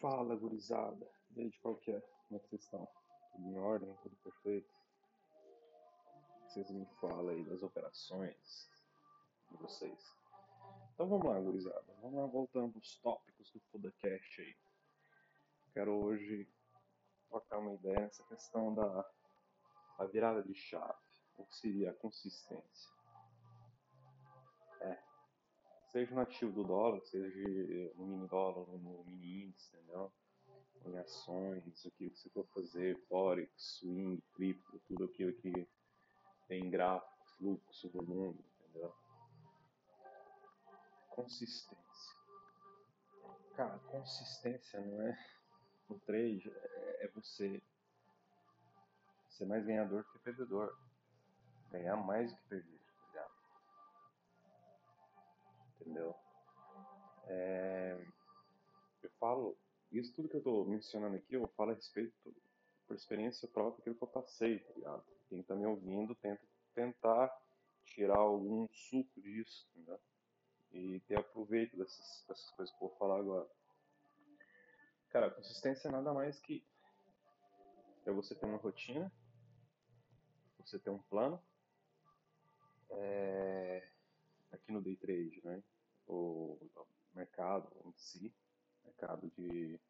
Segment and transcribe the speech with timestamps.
[0.00, 1.08] Fala, gurizada.
[1.36, 2.00] E aí, de qual que é?
[2.00, 2.88] Como é que vocês estão?
[3.32, 3.96] Tudo em ordem?
[4.02, 4.68] Tudo perfeito?
[6.46, 8.70] Vocês me falam aí das operações
[9.50, 10.14] de vocês.
[10.94, 11.84] Então vamos lá, gurizada.
[12.00, 14.56] Vamos lá, voltando aos tópicos do FodaCast aí.
[15.72, 16.48] Quero hoje
[17.28, 19.04] trocar uma ideia nessa questão da,
[19.98, 20.94] da virada de chave.
[21.36, 22.92] O que seria a consistência?
[25.94, 30.12] Seja no ativo do dólar, seja no mini dólar no mini índice, entendeu?
[30.86, 35.68] Em ações, aquilo que você for fazer, forex, swing, cripto, tudo aquilo que
[36.48, 38.92] tem gráfico, fluxo, volume, entendeu?
[41.10, 42.16] Consistência.
[43.54, 45.16] Cara, consistência não é
[45.88, 47.62] no trade, é, você
[49.28, 50.76] ser mais ganhador que perdedor.
[51.70, 52.73] Ganhar mais do que perder,
[55.84, 56.14] Entendeu?
[57.26, 58.02] É,
[59.02, 59.56] eu falo,
[59.92, 62.14] isso tudo que eu tô mencionando aqui, eu falo a respeito
[62.86, 65.04] por experiência própria, aquilo que eu passei, tá ligado?
[65.28, 66.42] Quem tá me ouvindo tenta
[66.74, 67.30] tentar
[67.84, 70.00] tirar algum suco disso, entendeu?
[70.72, 73.48] E ter aproveito dessas, dessas coisas que eu vou falar agora.
[75.10, 76.66] Cara, consistência é nada mais que
[78.06, 79.12] é você ter uma rotina,
[80.58, 81.40] você ter um plano,
[82.90, 83.88] é,
[84.50, 85.62] aqui no day trade, né?
[86.06, 86.58] O
[87.14, 88.34] mercado em si,
[88.84, 89.80] mercado de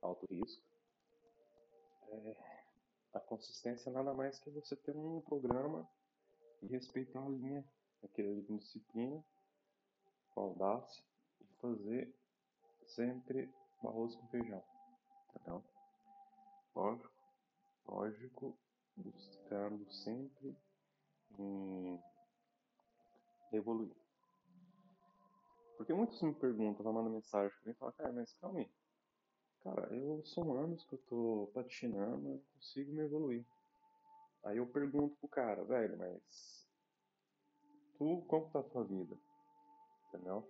[0.00, 0.64] alto risco.
[2.08, 2.36] É,
[3.12, 5.88] a consistência nada mais que você ter um programa
[6.62, 7.64] e respeitar a linha,
[8.02, 9.24] aquela disciplina,
[10.30, 11.02] com audácia
[11.40, 12.14] e fazer
[12.86, 14.62] sempre o arroz com feijão.
[15.30, 15.64] Entendeu?
[16.74, 17.12] Lógico,
[17.86, 18.58] lógico,
[18.96, 20.56] buscando sempre
[21.38, 22.00] em
[23.52, 23.94] evoluir.
[25.76, 28.70] Porque muitos me perguntam, vai mandar mensagem pra mim e falam, cara, mas calma aí.
[29.60, 33.44] Cara, eu são anos que eu tô patinando, eu não consigo me evoluir.
[34.44, 36.68] Aí eu pergunto pro cara, velho, mas
[37.98, 39.16] tu, como tá a tua vida?
[40.08, 40.48] Entendeu?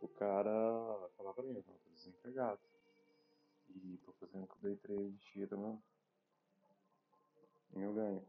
[0.00, 2.60] O cara vai falar pra mim, eu tô desempregado.
[3.70, 5.82] E tô fazendo com o day trade tira meu,
[7.70, 8.26] meu ganho.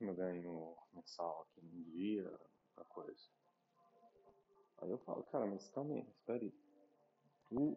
[0.00, 2.28] Meu ganho mensal aqui num dia,
[2.76, 3.20] uma coisa.
[4.78, 6.52] Aí eu falo, cara, mas calma aí, espera aí.
[7.48, 7.76] Tu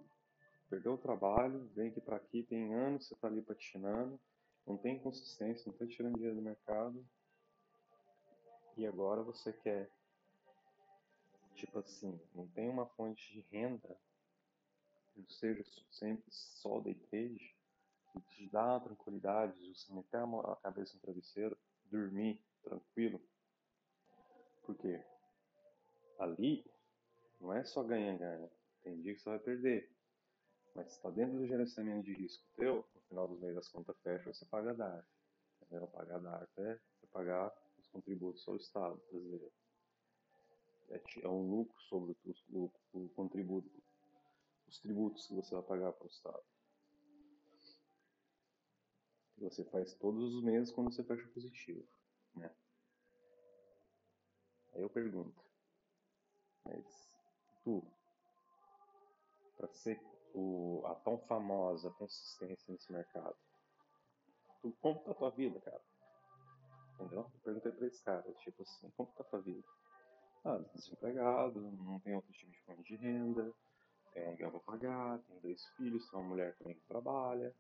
[0.69, 4.19] perdeu o trabalho, vem aqui pra aqui, tem anos você tá ali patinando,
[4.65, 7.05] não tem consistência, não tá tirando dinheiro do mercado.
[8.77, 9.89] E agora você quer,
[11.53, 13.97] tipo assim, não tem uma fonte de renda
[15.15, 17.55] não seja sempre só day trade,
[18.11, 21.57] que te dá tranquilidade, você meter a cabeça no travesseiro,
[21.89, 23.21] dormir tranquilo.
[24.63, 25.03] Porque
[26.19, 26.65] ali
[27.39, 28.49] não é só ganha-ganha.
[28.83, 29.91] Tem dia que você vai perder.
[30.75, 34.33] Mas está dentro do gerenciamento de risco teu, no final dos meses as contas fecham,
[34.33, 35.07] você paga a DARF.
[35.61, 35.87] Entendeu?
[35.87, 39.51] Pagar a DARF é você pagar os contributos ao Estado brasileiro.
[40.89, 43.69] É, é um lucro sobre os, o, o contributo,
[44.67, 46.43] os tributos que você vai pagar para o Estado.
[49.35, 51.85] Que você faz todos os meses quando você fecha positivo.
[52.35, 52.49] Né?
[54.73, 55.41] Aí eu pergunto,
[56.65, 56.85] mas
[57.63, 57.81] tu,
[59.57, 60.01] para ser
[60.33, 63.35] o, a tão famosa consistência nesse mercado,
[64.61, 65.81] tu, como tá a tua vida, cara?
[66.95, 67.19] Entendeu?
[67.19, 69.63] Eu perguntei pra esse cara, tipo assim, como tá a tua vida?
[70.43, 73.53] Ah, desempregado, não tem outro tipo de fonte de renda,
[74.13, 77.55] tem aluguel pra pagar, tem dois filhos, tem uma mulher também que trabalha.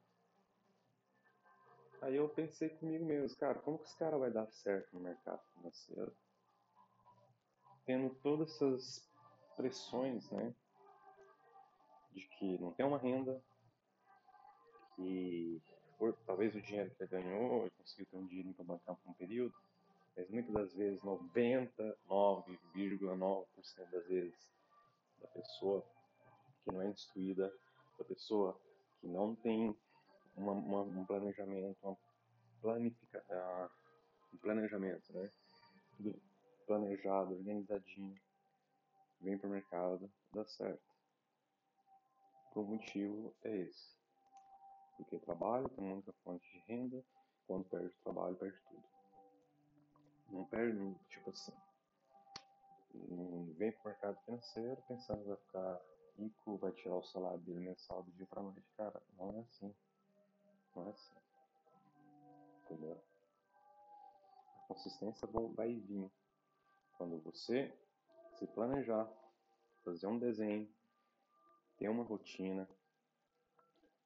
[2.01, 5.41] Aí eu pensei comigo mesmo, cara, como que esse cara vai dar certo no mercado
[5.53, 6.15] financeiro?
[7.85, 9.07] Tendo todas essas
[9.55, 10.53] pressões, né?
[12.11, 13.41] De que não tem uma renda,
[14.95, 15.61] que
[15.97, 19.09] por, talvez o dinheiro que ele ganhou, ele conseguiu ter um dinheiro para bancar por
[19.09, 19.55] um período,
[20.15, 24.53] mas muitas das vezes, 99,9% das vezes,
[25.21, 25.83] da pessoa
[26.63, 27.53] que não é instruída,
[27.97, 28.59] da pessoa
[28.99, 29.75] que não tem
[30.35, 31.97] uma, uma, um planejamento, uma
[32.61, 33.69] planifica, uh,
[34.33, 35.31] um planejamento, né?
[35.97, 36.21] Tudo
[36.65, 38.19] planejado, organizadinho,
[39.21, 40.83] vem para o mercado, dá certo.
[42.53, 43.95] Por motivo é esse.
[44.97, 47.03] Porque trabalho tem muita fonte de renda,
[47.47, 48.83] quando perde o trabalho, perde tudo.
[50.29, 51.53] Não perde, tipo assim,
[53.09, 55.81] não vem para o mercado financeiro pensando que vai ficar
[56.17, 58.73] rico, vai tirar o salário dele mensal do dia para noite.
[58.77, 59.75] Cara, não é assim.
[60.75, 60.93] Não.
[62.63, 63.01] Entendeu?
[64.63, 66.11] A consistência vai vir
[66.97, 67.73] quando você
[68.37, 69.09] se planejar,
[69.83, 70.69] fazer um desenho,
[71.77, 72.69] Ter uma rotina,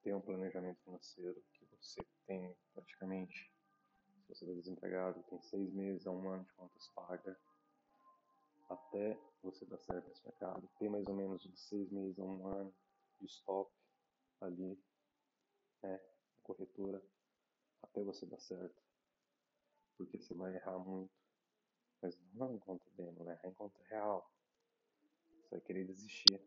[0.02, 3.54] ter um planejamento financeiro que você tem praticamente,
[4.24, 7.38] se você está desempregado, tem seis meses a um ano de contas pagas,
[8.70, 12.48] até você dar certo nesse mercado, ter mais ou menos de seis meses a um
[12.48, 12.74] ano
[13.20, 13.72] de stop
[14.42, 14.84] ali,
[15.84, 16.02] né,
[16.56, 17.04] corretora,
[17.82, 18.84] até você dar certo,
[19.98, 21.14] porque você vai errar muito,
[22.02, 24.34] mas não em conta demo, né, é em conta real,
[25.42, 26.42] você vai querer desistir,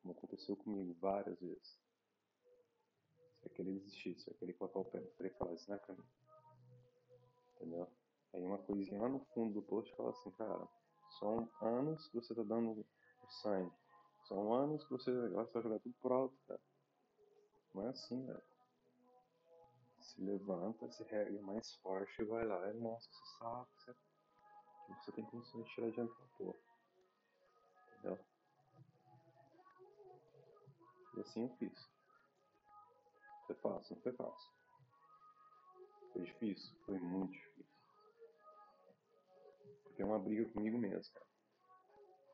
[0.00, 1.82] como aconteceu comigo várias vezes.
[3.34, 5.70] Você vai querer desistir, você vai querer colocar o pé no freio e falar, isso
[5.70, 6.04] não é pra mim.
[7.56, 7.96] Entendeu?
[8.34, 10.68] Aí uma coisinha lá no fundo do post fala assim, cara,
[11.18, 13.74] são anos que você tá dando o sangue.
[14.26, 16.62] São anos que você vai jogar tudo pro alto, cara.
[17.74, 18.57] Não é assim, velho.
[20.08, 25.04] Se levanta, se regue mais forte e vai lá e mostra seu saco, você, que
[25.04, 26.58] você tem condições de tirar adiante da porra.
[27.92, 28.18] Entendeu?
[31.14, 31.90] E assim eu fiz.
[33.46, 33.96] Foi fácil?
[33.96, 34.50] Não foi fácil.
[36.14, 36.74] Foi difícil?
[36.86, 37.78] Foi muito difícil.
[39.82, 41.26] Porque é uma briga comigo mesmo, cara.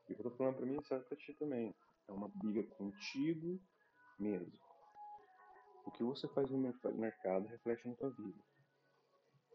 [0.07, 1.75] E o que eu tô falando pra mim serve pra ti também.
[2.07, 3.59] É uma briga contigo
[4.17, 4.64] mesmo.
[5.85, 8.43] O que você faz no mercado reflete na tua vida.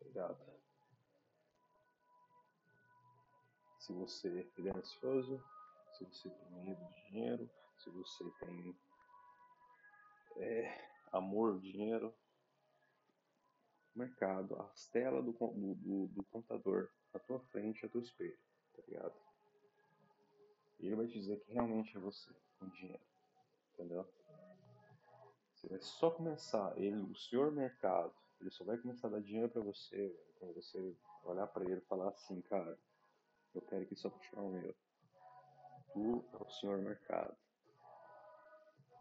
[0.02, 0.38] Ligado?
[3.78, 5.42] Se você é ansioso,
[5.92, 8.76] se você tem medo de dinheiro, se você tem
[10.36, 12.14] é, amor, dinheiro,
[13.94, 18.38] mercado, as telas do, do, do, computador na tua frente, a teu espelho,
[18.76, 19.14] tá ligado?
[20.78, 23.02] E ele vai te dizer que realmente é você com dinheiro,
[23.74, 24.08] entendeu?
[25.60, 29.50] Você vai só começar, ele, o senhor mercado, ele só vai começar a dar dinheiro
[29.50, 32.78] para você quando você olhar para ele e falar assim, cara,
[33.54, 34.74] eu quero que só puxar o meu.
[35.92, 37.36] Tu é o senhor mercado.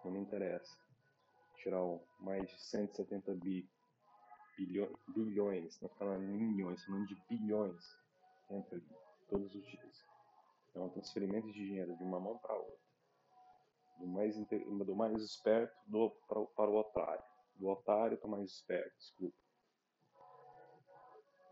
[0.03, 0.77] Não me interessa
[1.59, 1.81] tirar
[2.19, 3.69] mais de 170 bi,
[5.07, 7.85] bilhões, não falando milhões, falando de bilhões,
[8.49, 8.95] entra ali,
[9.29, 10.05] todos os dias.
[10.75, 12.88] É um transferimento de dinheiro de uma mão para outra.
[13.99, 17.23] Do mais, do mais esperto do, para, para o otário.
[17.55, 19.37] Do otário para o mais esperto, desculpa.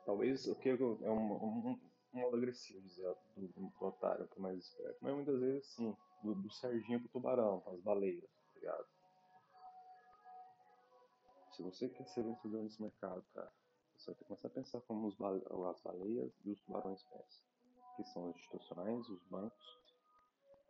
[0.06, 1.80] Talvez o que é um, um, um
[2.14, 4.98] modo agressivo dizer do, do otário para o mais esperto.
[5.02, 8.88] Mas muitas vezes sim, do, do sardinha para o tubarão, para as baleias, tá ligado?
[11.52, 13.52] Se você quer ser vencedor nesse mercado, cara,
[13.98, 17.44] você vai ter que começar a pensar como bale as baleias e os tubarões pensam,
[17.96, 19.80] que são os institucionais, os bancos,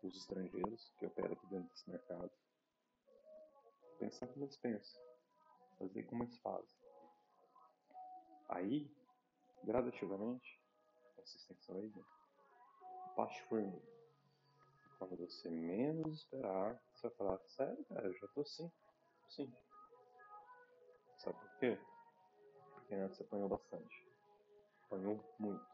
[0.04, 2.32] os estrangeiros que operam aqui dentro desse mercado.
[4.00, 5.02] Pensar como eles pensam,
[5.80, 6.78] fazer como eles fazem.
[8.50, 8.90] Aí,
[9.64, 10.62] gradativamente,
[11.16, 12.06] consistência vai vir.
[13.16, 13.98] Passe formiga.
[15.00, 18.72] Quando você menos esperar, você vai falar, sério, cara, eu já tô sim.
[19.30, 19.54] Sim.
[21.18, 21.80] Sabe por quê?
[22.74, 24.08] Porque antes apanhou bastante.
[24.86, 25.66] Apanhou muito.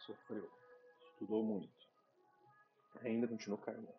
[0.00, 0.50] Sofreu.
[1.06, 1.83] Estudou muito.
[3.02, 3.92] Ainda continuou caindo.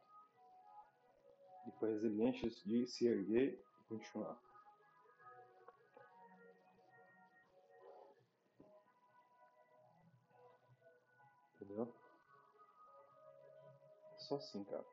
[1.68, 4.40] E foi resiliente de se erguer e continuar.
[11.56, 11.94] Entendeu?
[14.18, 14.86] Só assim, cara.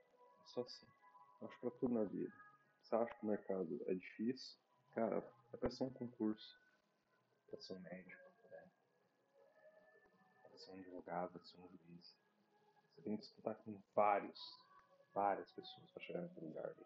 [0.47, 0.87] Só assim.
[1.43, 2.43] Acho pra tudo na vida
[2.93, 4.59] você acha que o mercado é difícil,
[4.95, 5.19] cara,
[5.53, 6.61] é para ser um concurso,
[7.47, 8.71] para ser um médico, né?
[10.43, 12.22] para ser um advogado, para ser um juiz.
[13.03, 14.41] Tem que disputar com vários,
[15.13, 16.69] várias pessoas para chegar nesse lugar.
[16.69, 16.85] Né?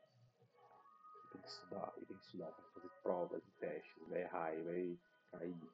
[1.32, 4.54] Tem que estudar, e tem que estudar, tem que fazer provas e testes, vai errar,
[4.54, 4.98] e vai
[5.30, 5.70] cair,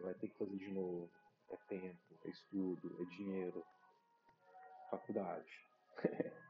[0.00, 1.10] vai ter que fazer de novo.
[1.50, 3.62] É tempo, é estudo, é dinheiro,
[4.90, 5.68] faculdade.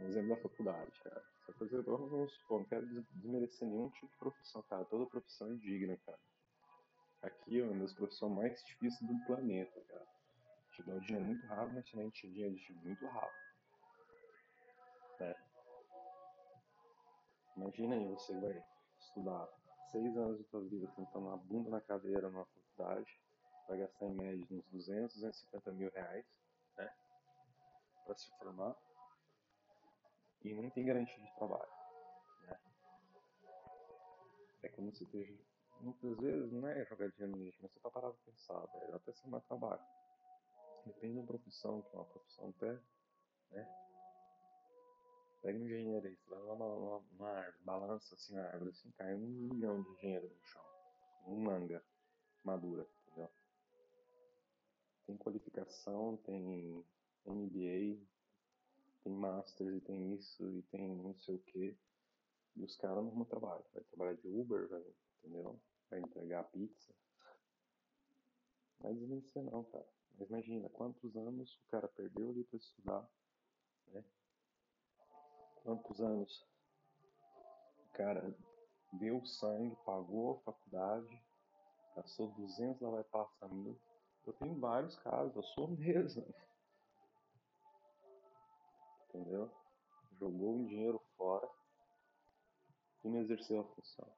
[0.00, 1.24] um exemplo da faculdade, cara.
[1.42, 4.84] Essa coisa, vamos supor, não quero desmerecer nenhum tipo de profissão, cara.
[4.84, 6.18] Toda profissão é digna, cara.
[7.22, 10.06] Aqui é uma das profissões mais difíceis do planeta, cara.
[10.80, 13.38] Te dá o dinheiro muito rápido, mas também te dinheiro muito rápido.
[15.20, 15.34] Né?
[17.56, 18.64] Imagina aí, você vai
[18.98, 19.46] estudar
[19.90, 23.20] seis anos da sua vida sentando uma bunda na cadeira numa faculdade,
[23.68, 26.24] vai gastar em média uns 200, 250 mil reais,
[26.78, 26.90] né?
[28.06, 28.74] Pra se formar
[30.42, 31.70] e não tem garantia de trabalho.
[32.46, 32.58] Né?
[34.62, 35.34] É como se esteja.
[35.80, 38.94] Muitas vezes não é jogar dinheiro lixo, mas você tá parado pra pensar, velho.
[38.94, 39.99] Até ser mais trabalho.
[40.86, 42.80] Depende da profissão, que é uma profissão até.
[43.50, 43.80] Né?
[45.42, 49.18] Pega um engenheiro aí, vai lá numa, árvore, balança assim a árvore, assim, cai um
[49.18, 50.62] milhão de dinheiro no chão.
[51.26, 51.82] Um manga
[52.44, 53.30] madura, entendeu?
[55.06, 56.84] Tem qualificação, tem
[57.24, 58.00] MBA,
[59.02, 61.78] tem Masters e tem isso e tem não sei o que.
[62.56, 63.64] E os caras não trabalho.
[63.72, 64.84] Vai trabalhar de Uber, vai,
[65.18, 65.58] entendeu?
[65.88, 66.94] Vai entregar pizza.
[68.80, 69.88] Não é desmerecer não, cara.
[70.20, 73.10] Mas imagina, quantos anos o cara perdeu ali para estudar,
[73.86, 74.04] né?
[75.62, 76.46] Quantos anos
[77.78, 78.36] o cara
[78.92, 81.22] deu sangue, pagou a faculdade,
[81.96, 83.80] gastou 200, lá vai passar mil.
[84.26, 86.34] Eu tenho vários casos, eu sou mesmo.
[89.08, 89.50] Entendeu?
[90.18, 91.48] Jogou um dinheiro fora
[93.02, 94.12] e não exerceu a função.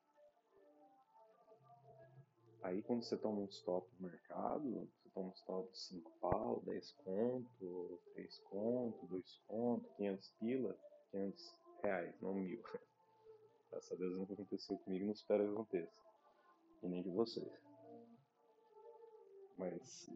[2.60, 6.92] Aí quando você toma um stop no mercado, toma um stop de 5 pau, 10
[7.04, 10.78] conto, 3 conto, 2 conto, 500 pila,
[11.10, 12.62] 500 reais, não mil.
[13.70, 15.92] Graças a Deus nunca aconteceu comigo, não espero que aconteça.
[16.82, 17.50] E nem de vocês.
[19.56, 20.10] Mas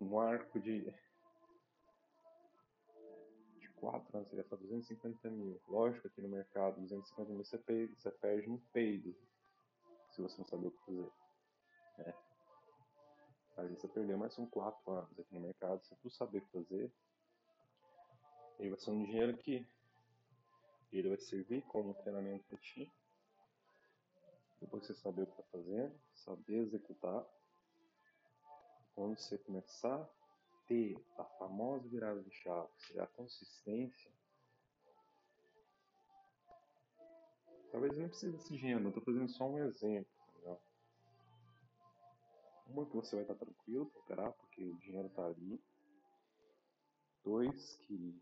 [0.00, 0.92] no arco de,
[3.58, 5.60] de 4 anos, você gastar 250 mil.
[5.68, 9.14] Lógico, aqui no mercado, 250 mil você, perde, você perde no peido.
[10.10, 11.12] Se você não saber o que fazer.
[11.98, 12.14] Né?
[13.56, 16.90] Aí você perdeu mais uns 4 anos aqui no mercado, se tu saber fazer.
[18.58, 19.66] Ele vai ser um dinheiro que
[20.90, 22.90] ele vai servir como treinamento para ti.
[24.60, 27.26] Depois você saber o que está fazendo, saber executar.
[28.94, 30.08] Quando você começar a
[30.66, 34.12] ter a famosa virada de chave, que a consistência,
[37.70, 40.21] talvez não precise desse dinheiro, eu estou fazendo só um exemplo.
[42.72, 45.62] Uma, que você vai estar tranquilo para operar, porque o dinheiro está ali.
[47.22, 48.18] Dois, que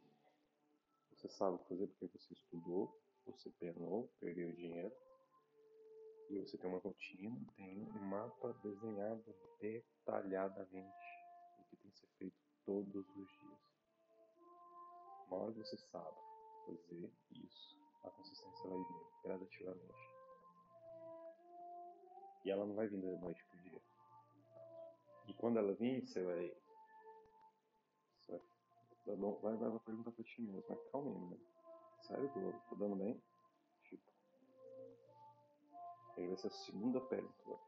[1.12, 4.92] você sabe fazer porque você estudou, você penou, perdeu dinheiro.
[6.30, 9.24] E você tem uma rotina, tem um mapa desenhado
[9.60, 11.20] detalhadamente
[11.58, 13.60] o que tem que ser feito todos os dias.
[15.28, 16.16] Uma hora que você sabe
[16.66, 20.10] fazer isso, a consistência vai vir gradativamente.
[22.44, 23.79] E ela não vai vir da noite pro dia.
[25.40, 26.54] Quando ela vir, você vai
[29.16, 31.40] vai, vai, vai perguntar pra ti mesmo, mas calma aí, mano.
[32.02, 33.22] Sério, tô, tô dando bem?
[33.84, 34.02] Tipo.
[36.16, 37.58] Aí vai ser a segunda pergunta.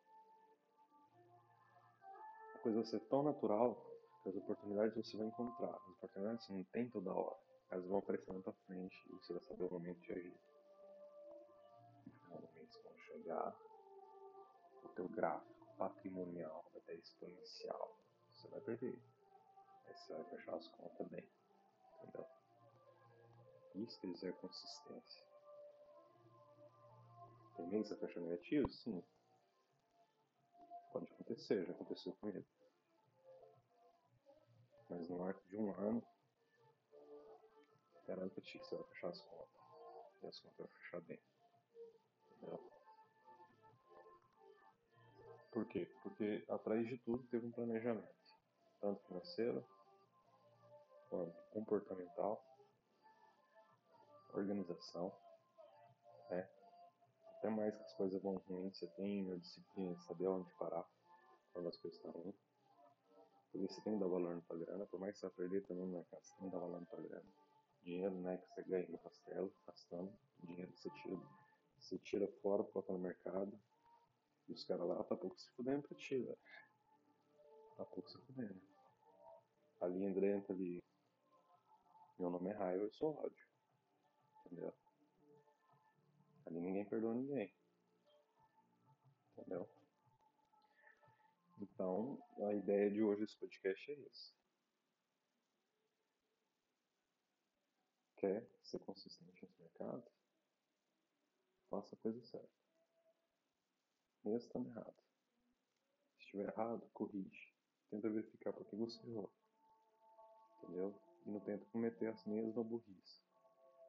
[2.54, 3.82] A coisa vai ser tão natural
[4.22, 5.74] que as oportunidades você vai encontrar.
[5.74, 7.38] As oportunidades você não tem toda hora.
[7.70, 10.40] Elas vão aparecer na tua frente e você vai saber o momento de agir.
[12.06, 13.56] Os momentos vão chegar.
[14.84, 17.98] O teu gráfico patrimonial vai estar exponencial.
[18.32, 19.00] Você vai perder
[19.96, 21.28] você vai fechar as contas bem.
[21.98, 22.26] Entendeu?
[23.74, 25.24] Isso quer dizer consistência.
[27.56, 28.68] Tem mês que você fecha negativo?
[28.68, 29.04] Sim.
[30.92, 32.46] Pode acontecer, já aconteceu com ele.
[34.88, 36.06] Mas no arco de um ano,
[38.06, 39.62] garanto que você vai fechar as contas.
[40.22, 41.22] E as contas vão fechar bem.
[42.30, 42.81] Entendeu?
[45.52, 45.87] Por quê?
[46.02, 48.09] Porque atrás de tudo teve um planejamento.
[48.80, 49.64] Tanto financeiro,
[51.50, 52.42] comportamental,
[54.32, 55.12] organização,
[56.30, 56.49] né?
[57.38, 60.88] Até mais que as coisas vão ruins, você tem a disciplina de saber onde parar
[61.52, 62.37] quando as coisas estão ruins.
[63.50, 65.85] Porque você tem que dar valor na tua grana, por mais que você perder também
[65.85, 67.28] no mercado, você tem que dar valor na tua grana.
[67.82, 71.21] Dinheiro não é que você ganha no castelo, gastando, dinheiro você tira,
[71.78, 73.61] você tira fora, coloca no mercado,
[74.49, 76.38] e os caras lá tá pouco se fudendo pra ti, velho.
[77.76, 78.61] Tá pouco se fudendo.
[79.80, 80.82] A linha entra ali
[82.22, 83.46] meu nome é raiva, eu sou ódio.
[84.46, 84.72] Entendeu?
[86.46, 87.52] Ali ninguém perdoa ninguém.
[89.32, 89.68] Entendeu?
[91.58, 94.34] Então, a ideia de hoje desse podcast é isso.
[98.18, 100.08] Quer ser consistente nesse mercado?
[101.68, 102.62] Faça a coisa certa.
[104.24, 104.94] Mesmo estando errado.
[106.16, 107.52] Se estiver errado, corrige.
[107.90, 109.32] Tenta verificar por que você errou.
[110.62, 110.94] Entendeu?
[111.24, 113.22] e não tenta cometer as mesmas burrice.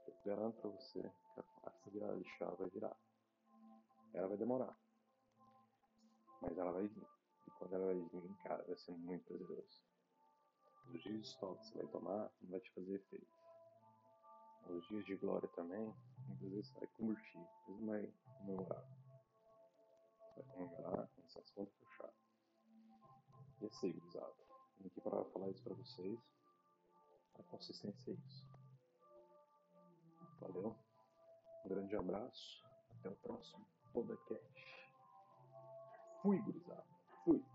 [0.08, 2.98] Eu garanto para você que essa virada de chave vai virar.
[4.14, 4.78] Ela vai demorar.
[6.42, 7.08] Mas ela vai vir.
[7.48, 9.84] E quando ela vai vir, cara, vai ser muito prazeroso.
[10.94, 13.44] Os dias de stop que você vai tomar não vai te fazer efeito.
[14.70, 15.94] Os dias de glória também,
[16.28, 19.03] muitas vezes você vai convertir, mas não vai comemorar.
[20.34, 22.14] Você vai comemorar quando essas contas fechar.
[23.62, 24.36] E assim, gurizada.
[24.80, 26.20] Vim aqui para falar isso para vocês.
[27.38, 28.48] A consistência é isso.
[30.40, 30.76] Valeu.
[31.66, 32.64] Um grande abraço.
[32.90, 34.88] Até o próximo podcast.
[36.22, 36.88] Fui, gurizada.
[37.24, 37.53] Fui.